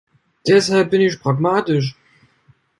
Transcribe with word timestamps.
Deshalb 0.47 0.89
bin 0.89 1.01
ich 1.01 1.19
pragmatisch. 1.21 1.95